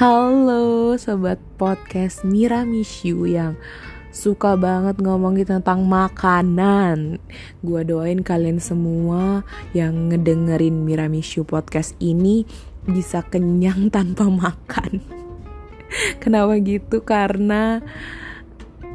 Halo 0.00 0.96
sobat 0.96 1.36
podcast 1.60 2.24
Mira 2.24 2.64
Mishu 2.64 3.28
yang 3.28 3.60
suka 4.08 4.56
banget 4.56 4.96
ngomongin 4.96 5.44
tentang 5.44 5.84
makanan. 5.84 7.20
Gua 7.60 7.84
doain 7.84 8.24
kalian 8.24 8.64
semua 8.64 9.44
yang 9.76 10.08
ngedengerin 10.08 10.88
Mira 10.88 11.04
Mishu 11.12 11.44
podcast 11.44 11.92
ini 12.00 12.48
bisa 12.88 13.20
kenyang 13.28 13.88
tanpa 13.92 14.24
makan. 14.24 15.04
Kenapa 16.16 16.56
gitu? 16.64 17.04
Karena 17.04 17.84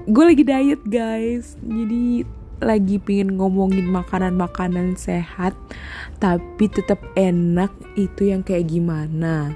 gue 0.09 0.25
lagi 0.25 0.41
diet 0.41 0.81
guys. 0.89 1.53
Jadi 1.61 2.25
lagi 2.65 2.97
pingin 2.97 3.37
ngomongin 3.37 3.93
makanan-makanan 3.93 4.97
sehat 4.97 5.53
tapi 6.17 6.65
tetap 6.65 6.97
enak 7.13 7.69
itu 7.93 8.33
yang 8.33 8.41
kayak 8.41 8.73
gimana. 8.73 9.53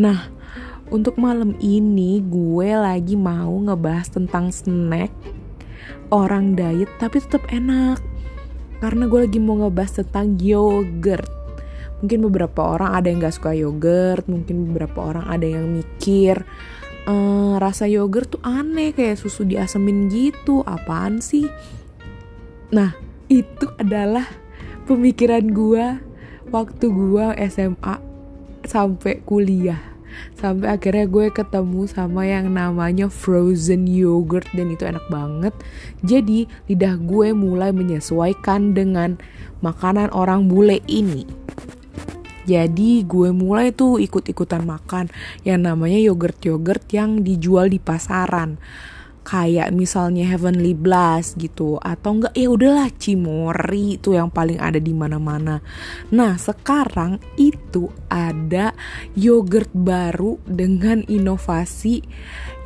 Nah, 0.00 0.32
untuk 0.88 1.16
malam 1.20 1.56
ini 1.60 2.20
gue 2.24 2.70
lagi 2.76 3.16
mau 3.16 3.52
ngebahas 3.52 4.12
tentang 4.12 4.52
snack 4.52 5.12
orang 6.12 6.52
diet 6.52 6.88
tapi 7.00 7.20
tetap 7.20 7.44
enak. 7.48 8.00
Karena 8.80 9.08
gue 9.08 9.20
lagi 9.24 9.38
mau 9.40 9.56
ngebahas 9.56 10.04
tentang 10.04 10.36
yogurt. 10.36 11.28
Mungkin 12.02 12.18
beberapa 12.28 12.76
orang 12.76 12.98
ada 12.98 13.06
yang 13.08 13.22
gak 13.22 13.36
suka 13.38 13.54
yogurt, 13.54 14.26
mungkin 14.26 14.68
beberapa 14.68 15.14
orang 15.14 15.22
ada 15.30 15.46
yang 15.46 15.70
mikir 15.70 16.42
ehm, 17.06 17.62
rasa 17.62 17.86
yogurt 17.86 18.34
tuh 18.34 18.42
aneh 18.42 18.90
kayak 18.90 19.22
susu 19.22 19.46
diasemin 19.46 20.10
gitu, 20.10 20.66
apaan 20.66 21.22
sih? 21.22 21.46
Nah, 22.74 22.98
itu 23.30 23.70
adalah 23.78 24.26
pemikiran 24.90 25.46
gue 25.54 25.86
waktu 26.50 26.84
gue 26.90 27.26
SMA 27.46 28.11
sampai 28.66 29.22
kuliah. 29.22 29.80
Sampai 30.36 30.76
akhirnya 30.76 31.08
gue 31.08 31.32
ketemu 31.32 31.88
sama 31.88 32.28
yang 32.28 32.52
namanya 32.52 33.08
frozen 33.08 33.88
yogurt 33.88 34.44
dan 34.52 34.68
itu 34.68 34.84
enak 34.84 35.04
banget. 35.08 35.54
Jadi 36.04 36.44
lidah 36.68 37.00
gue 37.00 37.32
mulai 37.32 37.72
menyesuaikan 37.72 38.76
dengan 38.76 39.16
makanan 39.64 40.12
orang 40.12 40.52
bule 40.52 40.84
ini. 40.84 41.24
Jadi 42.42 43.06
gue 43.06 43.30
mulai 43.30 43.70
tuh 43.70 44.02
ikut-ikutan 44.02 44.66
makan 44.66 45.06
yang 45.46 45.62
namanya 45.62 46.02
yogurt-yogurt 46.02 46.90
yang 46.90 47.22
dijual 47.22 47.70
di 47.70 47.78
pasaran 47.78 48.58
kayak 49.22 49.70
misalnya 49.70 50.26
Heavenly 50.26 50.74
Blast 50.74 51.38
gitu 51.38 51.78
atau 51.78 52.18
enggak 52.18 52.34
ya 52.34 52.50
udahlah 52.50 52.90
Cimori 52.98 53.98
itu 53.98 54.14
yang 54.14 54.28
paling 54.28 54.58
ada 54.58 54.82
di 54.82 54.90
mana-mana. 54.90 55.62
Nah, 56.10 56.34
sekarang 56.36 57.22
itu 57.38 57.88
ada 58.10 58.74
yogurt 59.14 59.70
baru 59.70 60.38
dengan 60.46 61.06
inovasi 61.06 62.02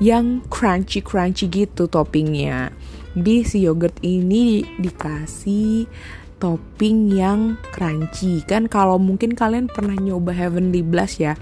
yang 0.00 0.44
crunchy-crunchy 0.48 1.48
gitu 1.48 1.88
toppingnya. 1.88 2.72
Di 3.16 3.44
si 3.44 3.64
yogurt 3.64 3.96
ini 4.04 4.60
dikasih 4.76 5.88
topping 6.36 7.16
yang 7.16 7.56
crunchy. 7.72 8.44
Kan 8.44 8.68
kalau 8.68 9.00
mungkin 9.00 9.32
kalian 9.32 9.72
pernah 9.72 9.96
nyoba 9.96 10.36
Heavenly 10.36 10.84
Blast 10.84 11.20
ya 11.20 11.36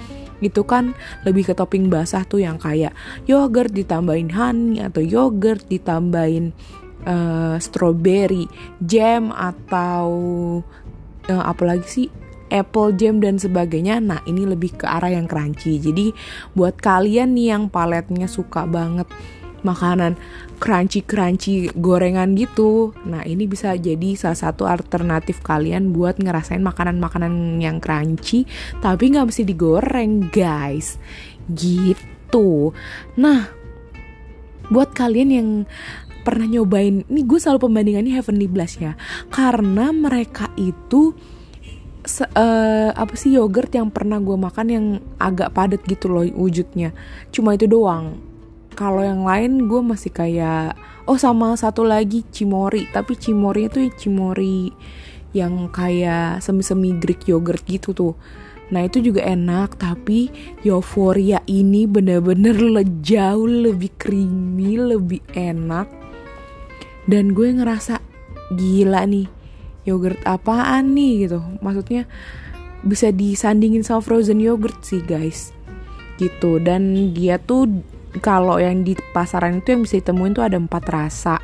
itu 0.45 0.63
kan 0.63 0.93
lebih 1.25 1.49
ke 1.49 1.55
topping 1.57 1.89
basah 1.89 2.23
tuh 2.29 2.45
yang 2.45 2.61
kayak 2.61 2.93
yogurt 3.25 3.73
ditambahin 3.73 4.31
honey 4.31 4.85
atau 4.85 5.01
yogurt 5.01 5.65
ditambahin 5.67 6.53
uh, 7.09 7.57
strawberry 7.57 8.47
jam 8.85 9.33
atau 9.33 10.07
uh, 11.29 11.45
apalagi 11.49 11.87
sih 11.89 12.09
apple 12.53 12.95
jam 12.95 13.19
dan 13.19 13.41
sebagainya. 13.41 13.99
Nah, 13.99 14.23
ini 14.31 14.47
lebih 14.47 14.79
ke 14.79 14.87
arah 14.87 15.11
yang 15.11 15.27
crunchy. 15.27 15.83
Jadi, 15.83 16.15
buat 16.55 16.79
kalian 16.79 17.35
nih 17.35 17.57
yang 17.57 17.67
paletnya 17.67 18.31
suka 18.31 18.63
banget 18.69 19.11
makanan 19.65 20.15
crunchy-crunchy 20.63 21.75
gorengan 21.75 22.37
gitu. 22.39 22.95
Nah, 23.09 23.25
ini 23.27 23.49
bisa 23.49 23.75
jadi 23.75 24.15
salah 24.15 24.39
satu 24.39 24.69
alternatif 24.69 25.43
kalian 25.43 25.91
buat 25.91 26.21
ngerasain 26.21 26.63
makanan-makanan 26.63 27.59
yang 27.59 27.83
crunchy 27.83 28.47
tapi 28.79 29.11
nggak 29.11 29.33
mesti 29.33 29.43
digoreng, 29.43 30.31
guys. 30.31 31.01
Gitu. 31.51 32.71
Nah, 33.19 33.51
buat 34.69 34.93
kalian 34.93 35.31
yang 35.33 35.49
pernah 36.25 36.49
nyobain, 36.49 37.05
ini 37.05 37.21
gue 37.25 37.37
selalu 37.37 37.69
pembandingannya 37.69 38.13
Heavenly 38.17 38.49
Blast 38.49 38.81
ya. 38.81 38.97
Karena 39.29 39.93
mereka 39.93 40.49
itu 40.57 41.13
se 42.05 42.21
uh, 42.21 42.93
apa 42.93 43.17
sih 43.17 43.33
yogurt 43.33 43.73
yang 43.73 43.89
pernah 43.89 44.21
gue 44.21 44.37
makan 44.37 44.67
yang 44.69 44.87
agak 45.17 45.57
padat 45.57 45.81
gitu 45.89 46.13
loh 46.13 46.25
wujudnya. 46.37 46.93
Cuma 47.33 47.57
itu 47.57 47.65
doang 47.65 48.34
kalau 48.77 49.01
yang 49.01 49.23
lain 49.25 49.71
gue 49.71 49.81
masih 49.81 50.11
kayak 50.11 50.75
oh 51.07 51.17
sama 51.17 51.55
satu 51.55 51.87
lagi 51.87 52.27
cimori 52.29 52.91
tapi 52.91 53.15
cimori 53.17 53.71
itu 53.71 53.89
cimori 53.95 54.75
yang 55.35 55.67
kayak 55.69 56.39
semi-semi 56.41 56.95
Greek 56.99 57.27
yogurt 57.27 57.67
gitu 57.67 57.91
tuh. 57.91 58.15
Nah 58.73 58.87
itu 58.87 59.03
juga 59.03 59.27
enak 59.27 59.77
tapi 59.77 60.31
euforia 60.65 61.43
ini 61.51 61.85
bener-bener 61.85 62.57
le 62.57 62.83
jauh 63.05 63.45
lebih 63.45 63.93
creamy, 64.01 64.79
lebih 64.79 65.21
enak. 65.37 65.91
Dan 67.05 67.37
gue 67.37 67.53
ngerasa 67.53 68.01
gila 68.57 69.05
nih 69.05 69.29
yogurt 69.85 70.23
apaan 70.25 70.97
nih 70.97 71.29
gitu. 71.29 71.45
Maksudnya 71.61 72.09
bisa 72.87 73.13
disandingin 73.13 73.85
sama 73.85 74.01
frozen 74.01 74.41
yogurt 74.41 74.81
sih 74.81 75.05
guys. 75.05 75.53
Gitu. 76.17 76.63
Dan 76.63 77.13
dia 77.13 77.37
tuh 77.37 77.69
kalau 78.23 78.63
yang 78.63 78.87
di 78.87 78.95
pasaran 79.15 79.59
itu 79.59 79.75
yang 79.75 79.83
bisa 79.83 79.99
ditemuin 79.99 80.35
tuh 80.35 80.45
ada 80.47 80.59
empat 80.61 80.85
rasa. 80.87 81.37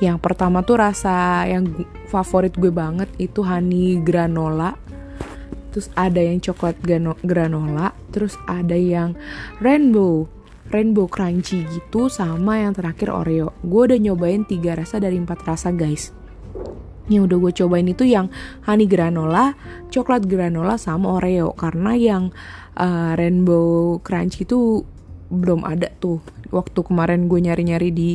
Yang 0.00 0.18
pertama 0.24 0.64
tuh 0.64 0.80
rasa 0.80 1.44
yang 1.44 1.68
favorit 2.08 2.56
gue 2.56 2.72
banget 2.72 3.08
itu 3.20 3.44
honey 3.44 4.00
granola. 4.00 4.76
Terus 5.70 5.86
ada 5.94 6.18
yang 6.18 6.42
coklat 6.42 6.82
granola 7.22 7.94
terus 8.10 8.34
ada 8.50 8.74
yang 8.74 9.14
rainbow 9.62 10.26
rainbow 10.70 11.06
crunchy 11.06 11.66
gitu 11.66 12.10
sama 12.10 12.62
yang 12.62 12.74
terakhir 12.74 13.10
oreo. 13.10 13.54
Gue 13.62 13.90
udah 13.90 13.98
nyobain 13.98 14.42
tiga 14.46 14.78
rasa 14.78 15.02
dari 15.02 15.18
empat 15.18 15.46
rasa 15.46 15.70
guys. 15.74 16.14
Yang 17.10 17.26
udah 17.26 17.38
gue 17.42 17.52
cobain 17.62 17.88
itu 17.90 18.06
yang 18.06 18.30
honey 18.66 18.86
granola, 18.86 19.58
coklat 19.90 20.30
granola 20.30 20.78
sama 20.78 21.18
oreo. 21.18 21.50
Karena 21.58 21.98
yang 21.98 22.30
uh, 22.78 23.18
rainbow 23.18 23.98
crunchy 23.98 24.46
itu 24.46 24.86
belum 25.30 25.62
ada 25.64 25.88
tuh. 26.02 26.18
Waktu 26.50 26.82
kemarin 26.82 27.30
gue 27.30 27.40
nyari-nyari 27.40 27.88
di 27.94 28.10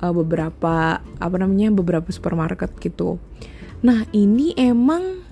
uh, 0.00 0.14
beberapa 0.14 1.02
apa 1.02 1.36
namanya 1.36 1.74
beberapa 1.74 2.08
supermarket 2.14 2.70
gitu. 2.78 3.18
Nah 3.84 4.06
ini 4.14 4.54
emang 4.56 5.26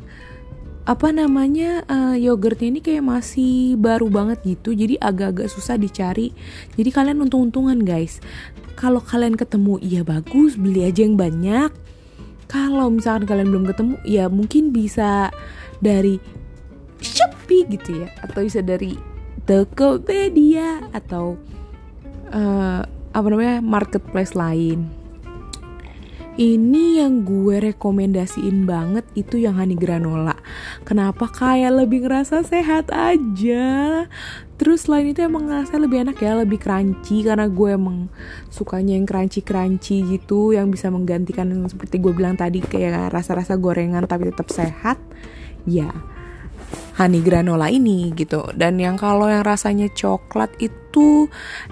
apa 0.83 1.15
namanya 1.15 1.87
uh, 1.87 2.19
yogurtnya 2.19 2.75
ini 2.75 2.81
kayak 2.83 3.07
masih 3.07 3.79
baru 3.79 4.11
banget 4.11 4.43
gitu. 4.43 4.75
Jadi 4.75 4.99
agak-agak 4.99 5.47
susah 5.47 5.79
dicari. 5.79 6.35
Jadi 6.75 6.91
kalian 6.91 7.23
untung-untungan 7.23 7.79
guys. 7.87 8.19
Kalau 8.75 8.99
kalian 8.99 9.39
ketemu 9.39 9.79
ya 9.79 10.03
bagus 10.03 10.59
beli 10.59 10.83
aja 10.83 11.07
yang 11.07 11.15
banyak. 11.15 11.71
Kalau 12.51 12.91
misalkan 12.91 13.25
kalian 13.31 13.49
belum 13.49 13.65
ketemu 13.71 13.95
ya 14.03 14.27
mungkin 14.27 14.75
bisa 14.75 15.31
dari 15.79 16.19
Shopee 16.99 17.67
gitu 17.71 18.03
ya. 18.03 18.11
Atau 18.19 18.43
bisa 18.43 18.59
dari 18.59 19.12
Tokopedia 19.43 20.87
atau 20.95 21.35
uh, 22.31 22.83
apa 23.13 23.27
namanya 23.29 23.61
marketplace 23.61 24.33
lain. 24.33 25.03
Ini 26.33 27.05
yang 27.05 27.29
gue 27.29 27.61
rekomendasiin 27.61 28.65
banget 28.65 29.05
itu 29.13 29.37
yang 29.37 29.61
honey 29.61 29.77
granola. 29.77 30.33
Kenapa 30.81 31.29
kayak 31.29 31.85
lebih 31.85 32.09
ngerasa 32.09 32.41
sehat 32.41 32.89
aja. 32.89 34.09
Terus 34.57 34.89
selain 34.89 35.13
itu 35.13 35.21
emang 35.21 35.53
ngerasa 35.53 35.77
lebih 35.77 36.09
enak 36.09 36.17
ya, 36.25 36.33
lebih 36.41 36.57
crunchy 36.57 37.21
karena 37.21 37.53
gue 37.53 37.77
emang 37.77 38.09
sukanya 38.49 38.97
yang 38.97 39.05
crunchy-crunchy 39.05 40.09
gitu 40.09 40.57
yang 40.57 40.73
bisa 40.73 40.89
menggantikan 40.89 41.53
seperti 41.69 42.01
gue 42.01 42.17
bilang 42.17 42.41
tadi 42.41 42.65
kayak 42.65 43.13
rasa-rasa 43.13 43.61
gorengan 43.61 44.09
tapi 44.09 44.33
tetap 44.33 44.49
sehat. 44.49 44.97
Ya, 45.69 45.93
honey 46.97 47.25
granola 47.25 47.73
ini 47.73 48.13
gitu 48.13 48.45
dan 48.53 48.77
yang 48.77 49.01
kalau 49.01 49.29
yang 49.29 49.45
rasanya 49.45 49.89
coklat 49.93 50.53
itu 50.61 51.29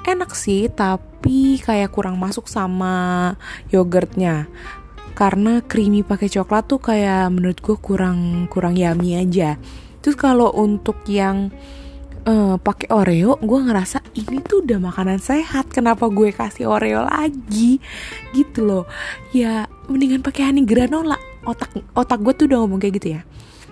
enak 0.08 0.32
sih 0.32 0.72
tapi 0.72 1.60
kayak 1.60 1.92
kurang 1.92 2.16
masuk 2.16 2.48
sama 2.48 3.36
yogurtnya 3.68 4.48
karena 5.12 5.60
creamy 5.60 6.00
pakai 6.00 6.32
coklat 6.32 6.64
tuh 6.64 6.80
kayak 6.80 7.28
menurut 7.28 7.60
gue 7.60 7.76
kurang 7.76 8.48
kurang 8.48 8.78
yummy 8.78 9.20
aja 9.20 9.60
terus 10.00 10.16
kalau 10.16 10.48
untuk 10.56 11.04
yang 11.04 11.52
uh, 12.24 12.56
pakai 12.56 12.88
Oreo, 12.88 13.36
gue 13.36 13.60
ngerasa 13.60 14.00
ini 14.16 14.40
tuh 14.40 14.64
udah 14.64 14.80
makanan 14.80 15.20
sehat. 15.20 15.68
Kenapa 15.72 16.08
gue 16.08 16.32
kasih 16.32 16.68
Oreo 16.68 17.04
lagi? 17.04 17.80
Gitu 18.32 18.64
loh. 18.64 18.84
Ya 19.36 19.68
mendingan 19.88 20.24
pakai 20.24 20.48
honey 20.48 20.64
granola. 20.64 21.20
Otak 21.44 21.72
otak 21.96 22.20
gue 22.20 22.32
tuh 22.36 22.44
udah 22.48 22.58
ngomong 22.64 22.80
kayak 22.80 23.00
gitu 23.00 23.08
ya 23.16 23.20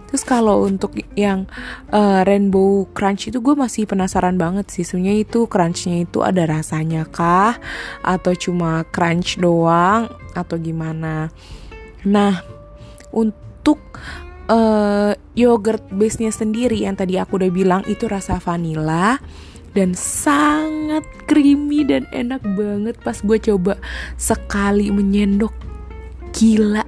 Terus 0.08 0.24
kalau 0.24 0.64
untuk 0.64 0.96
yang 1.14 1.44
uh, 1.92 2.24
rainbow 2.24 2.88
crunch 2.96 3.28
itu 3.28 3.44
gue 3.44 3.52
masih 3.52 3.84
penasaran 3.84 4.40
banget 4.40 4.72
sih. 4.72 4.82
Sebenarnya 4.82 5.20
itu 5.20 5.44
crunchnya 5.44 6.08
itu 6.08 6.24
ada 6.24 6.48
rasanya 6.48 7.04
kah? 7.04 7.60
Atau 8.00 8.32
cuma 8.32 8.88
crunch 8.88 9.36
doang? 9.36 10.08
Atau 10.32 10.56
gimana? 10.56 11.28
Nah, 12.08 12.40
untuk 13.12 13.84
uh, 14.48 15.12
yogurt 15.36 15.84
base-nya 15.92 16.32
sendiri 16.32 16.82
yang 16.82 16.96
tadi 16.96 17.20
aku 17.20 17.38
udah 17.38 17.52
bilang 17.52 17.82
itu 17.86 18.08
rasa 18.08 18.40
vanilla 18.40 19.20
dan 19.76 19.92
sangat 19.92 21.04
creamy 21.28 21.84
dan 21.84 22.08
enak 22.10 22.40
banget 22.56 22.96
pas 23.04 23.20
gue 23.20 23.38
coba 23.38 23.76
sekali 24.16 24.88
menyendok 24.88 25.52
gila 26.32 26.82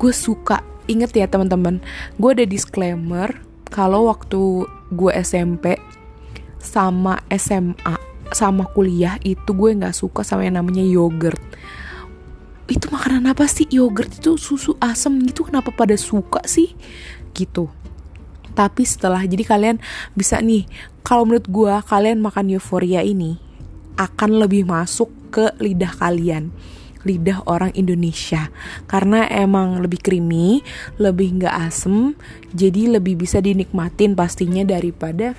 gue 0.00 0.12
suka 0.12 0.64
inget 0.90 1.14
ya 1.14 1.30
teman-teman 1.30 1.78
gue 2.18 2.30
ada 2.34 2.42
disclaimer 2.42 3.30
kalau 3.70 4.10
waktu 4.10 4.66
gue 4.90 5.10
SMP 5.22 5.78
sama 6.58 7.22
SMA 7.30 7.94
sama 8.30 8.66
kuliah 8.70 9.18
itu 9.22 9.50
gue 9.54 9.70
nggak 9.74 9.94
suka 9.94 10.22
sama 10.22 10.46
yang 10.46 10.58
namanya 10.58 10.82
yogurt. 10.82 11.38
Itu 12.70 12.86
makanan 12.94 13.26
apa 13.26 13.50
sih? 13.50 13.66
Yogurt 13.66 14.22
itu 14.22 14.38
susu 14.38 14.78
asam 14.78 15.18
gitu 15.26 15.50
kenapa 15.50 15.74
pada 15.74 15.98
suka 15.98 16.38
sih? 16.46 16.70
Gitu. 17.34 17.66
Tapi 18.54 18.82
setelah 18.86 19.22
jadi 19.26 19.42
kalian 19.42 19.76
bisa 20.14 20.38
nih 20.38 20.66
kalau 21.02 21.26
menurut 21.26 21.46
gue 21.50 21.74
kalian 21.86 22.22
makan 22.22 22.54
euforia 22.54 23.02
ini 23.02 23.38
akan 23.98 24.46
lebih 24.46 24.66
masuk 24.66 25.10
ke 25.34 25.54
lidah 25.58 25.90
kalian 25.98 26.54
lidah 27.04 27.44
orang 27.48 27.72
Indonesia 27.72 28.52
karena 28.84 29.24
emang 29.30 29.80
lebih 29.80 30.00
creamy, 30.04 30.60
lebih 31.00 31.40
nggak 31.40 31.54
asem, 31.70 32.12
jadi 32.52 33.00
lebih 33.00 33.16
bisa 33.16 33.40
dinikmatin 33.40 34.12
pastinya 34.12 34.60
daripada 34.66 35.32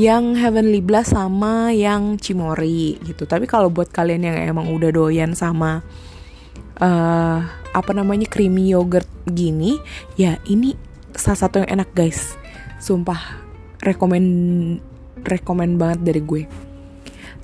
yang 0.00 0.32
Heavenly 0.38 0.80
Blast 0.80 1.12
sama 1.12 1.74
yang 1.74 2.16
Cimori 2.16 2.96
gitu. 3.04 3.28
Tapi 3.28 3.44
kalau 3.44 3.68
buat 3.68 3.92
kalian 3.92 4.24
yang 4.24 4.36
emang 4.40 4.72
udah 4.72 4.88
doyan 4.88 5.36
sama 5.36 5.84
uh, 6.80 7.38
apa 7.72 7.92
namanya 7.92 8.24
creamy 8.30 8.72
yogurt 8.72 9.08
gini, 9.28 9.76
ya 10.16 10.40
ini 10.48 10.72
salah 11.12 11.40
satu 11.44 11.60
yang 11.64 11.82
enak 11.82 11.92
guys. 11.92 12.40
Sumpah 12.80 13.20
rekomend 13.84 14.80
rekomend 15.22 15.76
banget 15.76 16.00
dari 16.02 16.22
gue. 16.24 16.42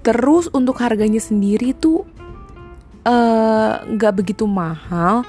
Terus 0.00 0.48
untuk 0.54 0.80
harganya 0.80 1.20
sendiri 1.20 1.76
tuh 1.76 2.06
nggak 3.04 4.12
uh, 4.12 4.16
begitu 4.16 4.44
mahal. 4.44 5.22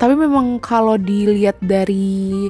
Tapi 0.00 0.14
memang 0.16 0.56
kalau 0.62 0.96
dilihat 0.96 1.60
dari 1.60 2.48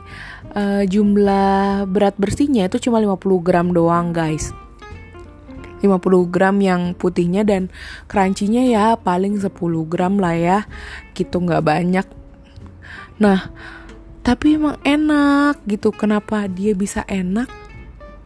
uh, 0.54 0.82
jumlah 0.86 1.86
berat 1.90 2.14
bersihnya 2.16 2.70
itu 2.70 2.90
cuma 2.90 3.02
50 3.02 3.46
gram 3.46 3.66
doang 3.74 4.14
guys. 4.14 4.54
50 5.80 6.28
gram 6.28 6.56
yang 6.60 6.92
putihnya 6.92 7.40
dan 7.40 7.72
crunchy-nya 8.04 8.68
ya 8.68 8.86
paling 9.00 9.40
10 9.40 9.50
gram 9.88 10.20
lah 10.20 10.36
ya. 10.36 10.58
Gitu 11.16 11.40
nggak 11.40 11.64
banyak. 11.64 12.06
Nah 13.18 13.50
tapi 14.20 14.60
emang 14.60 14.76
enak 14.84 15.64
gitu. 15.64 15.90
Kenapa 15.90 16.44
dia 16.46 16.76
bisa 16.76 17.02
enak? 17.08 17.48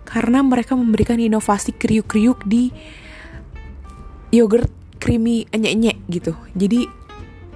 Karena 0.04 0.44
mereka 0.44 0.76
memberikan 0.76 1.16
inovasi 1.16 1.72
kriuk-kriuk 1.72 2.44
di 2.44 2.74
yogurt 4.34 4.83
creamy 5.04 5.44
enyek-enyek 5.52 6.00
gitu. 6.08 6.32
Jadi 6.56 7.04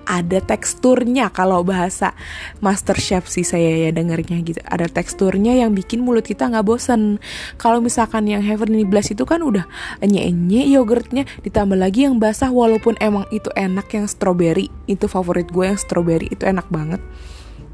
ada 0.08 0.40
teksturnya 0.40 1.28
kalau 1.28 1.60
bahasa 1.60 2.16
master 2.64 2.96
chef 2.96 3.28
sih 3.28 3.44
saya 3.44 3.88
ya 3.88 3.90
dengarnya 3.92 4.40
gitu. 4.40 4.60
Ada 4.64 4.88
teksturnya 4.88 5.52
yang 5.52 5.76
bikin 5.76 6.00
mulut 6.00 6.24
kita 6.24 6.48
nggak 6.48 6.64
bosen. 6.64 7.20
Kalau 7.60 7.84
misalkan 7.84 8.24
yang 8.24 8.40
Heavenly 8.40 8.88
Blast 8.88 9.12
itu 9.12 9.28
kan 9.28 9.44
udah 9.44 9.68
enye-enye 10.00 10.64
yogurtnya 10.72 11.28
ditambah 11.44 11.76
lagi 11.76 12.08
yang 12.08 12.16
basah 12.16 12.48
walaupun 12.48 12.96
emang 13.04 13.28
itu 13.28 13.52
enak 13.52 13.92
yang 13.92 14.08
strawberry. 14.08 14.72
Itu 14.88 15.12
favorit 15.12 15.52
gue 15.52 15.68
yang 15.68 15.76
strawberry 15.76 16.32
itu 16.32 16.48
enak 16.48 16.68
banget. 16.72 17.04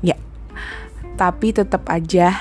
Ya. 0.02 0.18
Tapi 1.14 1.54
tetap 1.54 1.86
aja 1.86 2.34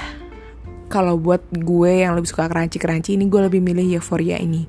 kalau 0.90 1.22
buat 1.22 1.46
gue 1.54 2.02
yang 2.02 2.18
lebih 2.18 2.34
suka 2.34 2.50
crunchy-crunchy 2.50 3.14
ini 3.14 3.30
gue 3.30 3.42
lebih 3.46 3.62
milih 3.62 4.02
Euphoria 4.02 4.42
ini 4.42 4.66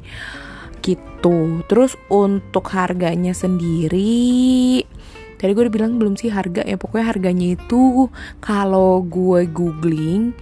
gitu. 0.85 1.65
Terus 1.65 1.97
untuk 2.13 2.69
harganya 2.77 3.33
sendiri 3.33 4.85
tadi 5.35 5.53
gue 5.53 5.69
udah 5.69 5.77
bilang 5.77 6.01
belum 6.01 6.17
sih 6.17 6.33
harga 6.33 6.65
ya 6.65 6.81
pokoknya 6.81 7.05
harganya 7.05 7.53
itu 7.53 8.09
kalau 8.41 9.05
gue 9.05 9.45
googling 9.45 10.33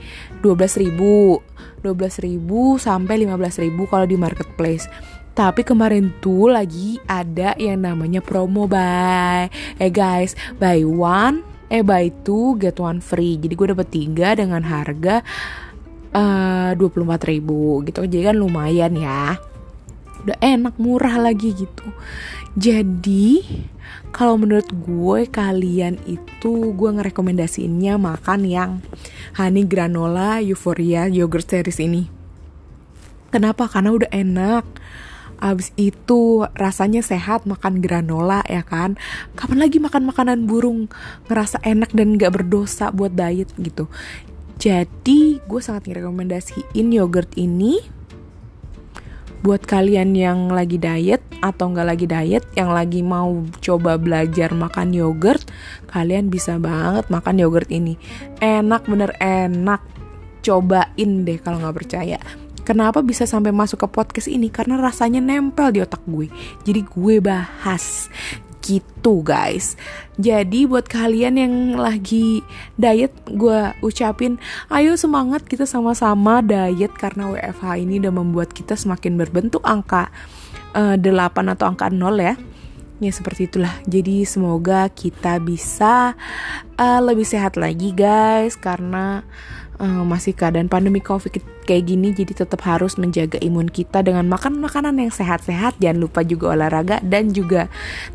12 0.47 0.79
ribu 0.79 1.43
12 1.83 2.23
ribu 2.23 2.79
sampai 2.79 3.27
15 3.27 3.67
ribu 3.67 3.91
kalau 3.91 4.07
di 4.07 4.15
marketplace. 4.15 4.87
Tapi 5.35 5.67
kemarin 5.67 6.15
tuh 6.23 6.53
lagi 6.55 7.03
ada 7.11 7.59
yang 7.59 7.83
namanya 7.83 8.23
promo 8.23 8.71
buy. 8.71 9.51
Eh 9.83 9.91
guys 9.91 10.39
buy 10.63 10.87
one 10.87 11.43
eh 11.67 11.83
buy 11.83 12.07
two 12.23 12.55
get 12.63 12.79
one 12.79 13.03
free. 13.03 13.35
Jadi 13.43 13.53
gue 13.59 13.67
dapet 13.75 13.89
tiga 13.91 14.39
dengan 14.39 14.63
harga 14.63 15.27
eh, 16.15 16.71
24 16.79 17.31
ribu 17.35 17.83
gitu. 17.83 18.07
Jadi 18.07 18.23
kan 18.31 18.37
lumayan 18.39 18.95
ya 18.95 19.35
udah 20.23 20.39
enak 20.39 20.75
murah 20.79 21.19
lagi 21.19 21.55
gitu. 21.55 21.87
Jadi 22.53 23.43
kalau 24.13 24.37
menurut 24.37 24.69
gue 24.69 25.25
kalian 25.27 25.97
itu 26.05 26.77
gue 26.77 26.91
ngerekomendasiinnya 26.93 27.97
makan 27.97 28.41
yang 28.45 28.71
honey 29.41 29.65
granola 29.65 30.39
euphoria 30.45 31.09
yogurt 31.09 31.49
series 31.49 31.81
ini. 31.81 32.13
Kenapa? 33.33 33.65
Karena 33.67 33.97
udah 33.97 34.11
enak. 34.13 34.65
Abis 35.43 35.75
itu 35.75 36.47
rasanya 36.55 37.03
sehat 37.03 37.49
makan 37.51 37.83
granola 37.83 38.47
ya 38.47 38.63
kan? 38.63 38.95
Kapan 39.35 39.59
lagi 39.59 39.83
makan 39.83 40.07
makanan 40.07 40.47
burung 40.47 40.87
Ngerasa 41.27 41.59
enak 41.67 41.91
dan 41.99 42.15
gak 42.15 42.39
berdosa 42.39 42.95
buat 42.95 43.11
diet 43.17 43.51
gitu? 43.59 43.91
Jadi 44.63 45.43
gue 45.43 45.61
sangat 45.65 45.91
ngerekomendasiin 45.91 46.87
yogurt 46.95 47.35
ini 47.35 47.83
buat 49.43 49.67
kalian 49.67 50.15
yang 50.15 50.51
lagi 50.55 50.79
diet 50.79 51.23
atau 51.43 51.75
nggak 51.75 51.87
lagi 51.87 52.07
diet 52.07 52.45
yang 52.55 52.71
lagi 52.71 53.03
mau 53.03 53.43
coba 53.59 53.99
belajar 53.99 54.55
makan 54.55 54.95
yogurt 54.95 55.43
kalian 55.91 56.31
bisa 56.31 56.63
banget 56.63 57.11
makan 57.11 57.43
yogurt 57.43 57.67
ini 57.69 57.99
enak 58.39 58.87
bener 58.87 59.11
enak 59.19 59.83
cobain 60.47 61.27
deh 61.27 61.39
kalau 61.43 61.59
nggak 61.59 61.77
percaya 61.83 62.19
Kenapa 62.63 63.03
bisa 63.03 63.27
sampai 63.27 63.51
masuk 63.51 63.83
ke 63.83 63.89
podcast 63.91 64.31
ini? 64.31 64.47
Karena 64.47 64.79
rasanya 64.79 65.19
nempel 65.19 65.75
di 65.75 65.83
otak 65.83 65.99
gue. 66.07 66.31
Jadi 66.63 66.87
gue 66.87 67.19
bahas 67.19 68.07
gitu 68.63 69.21
guys. 69.27 69.75
Jadi 70.17 70.65
buat 70.71 70.87
kalian 70.87 71.35
yang 71.37 71.55
lagi 71.75 72.41
diet 72.79 73.13
gue 73.27 73.75
ucapin 73.83 74.39
ayo 74.71 74.95
semangat 74.95 75.43
kita 75.45 75.67
sama-sama 75.67 76.41
diet 76.41 76.95
karena 76.95 77.29
WFH 77.29 77.83
ini 77.83 77.99
udah 77.99 78.15
membuat 78.15 78.55
kita 78.55 78.79
semakin 78.79 79.19
berbentuk 79.19 79.61
angka 79.67 80.09
uh, 80.79 80.95
eh, 80.95 80.97
8 80.97 81.53
atau 81.53 81.67
angka 81.67 81.91
0 81.91 81.99
ya. 82.23 82.35
Ya 83.03 83.11
seperti 83.11 83.51
itulah. 83.51 83.75
Jadi 83.91 84.23
semoga 84.23 84.87
kita 84.87 85.43
bisa 85.43 86.15
uh, 86.79 87.01
lebih 87.03 87.27
sehat 87.27 87.59
lagi 87.59 87.91
guys 87.91 88.55
karena 88.55 89.27
uh, 89.83 90.05
masih 90.07 90.33
keadaan 90.33 90.71
pandemi 90.71 91.03
covid 91.03 91.43
kayak 91.67 91.91
gini 91.91 92.15
jadi 92.15 92.47
tetap 92.47 92.63
harus 92.63 92.95
menjaga 92.97 93.37
imun 93.43 93.67
kita 93.67 94.01
dengan 94.07 94.31
makan 94.31 94.63
makanan 94.63 95.03
yang 95.03 95.13
sehat-sehat. 95.13 95.77
Jangan 95.83 95.99
lupa 95.99 96.23
juga 96.23 96.55
olahraga 96.55 97.03
dan 97.03 97.35
juga 97.35 97.67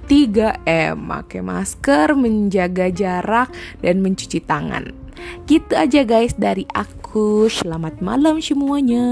3M 0.07 0.95
pakai 0.95 1.41
masker 1.43 2.15
menjaga 2.15 2.87
jarak 2.89 3.51
dan 3.83 3.99
mencuci 3.99 4.39
tangan. 4.41 4.95
Gitu 5.49 5.73
aja 5.75 6.01
guys 6.07 6.33
dari 6.39 6.63
aku. 6.71 7.51
Selamat 7.51 7.99
malam 7.99 8.39
semuanya 8.39 9.05